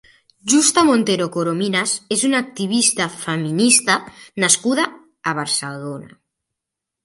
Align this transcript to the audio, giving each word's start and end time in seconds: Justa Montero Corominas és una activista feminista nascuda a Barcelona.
Justa 0.51 0.83
Montero 0.87 1.27
Corominas 1.35 1.93
és 2.15 2.23
una 2.31 2.41
activista 2.47 3.09
feminista 3.19 4.01
nascuda 4.47 4.89
a 5.35 5.39
Barcelona. 5.45 6.15